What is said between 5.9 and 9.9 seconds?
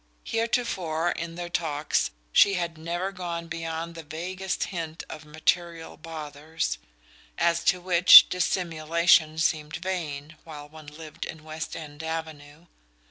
"bothers" as to which dissimulation seemed